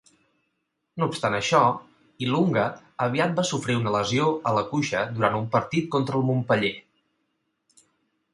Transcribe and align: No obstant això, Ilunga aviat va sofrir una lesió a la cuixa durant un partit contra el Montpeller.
No 1.01 1.07
obstant 1.09 1.35
això, 1.39 1.59
Ilunga 2.27 2.63
aviat 3.09 3.35
va 3.41 3.45
sofrir 3.51 3.77
una 3.83 3.93
lesió 3.99 4.27
a 4.53 4.57
la 4.59 4.65
cuixa 4.73 5.05
durant 5.19 5.39
un 5.45 5.47
partit 5.59 5.93
contra 5.99 6.19
el 6.23 6.27
Montpeller. 6.33 6.75